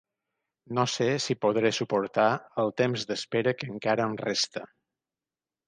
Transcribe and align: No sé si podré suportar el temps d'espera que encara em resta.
No 0.77 0.85
sé 0.93 1.05
si 1.25 1.35
podré 1.45 1.71
suportar 1.79 2.25
el 2.65 2.73
temps 2.83 3.07
d'espera 3.13 3.55
que 3.61 3.71
encara 3.77 4.09
em 4.11 4.19
resta. 4.27 4.67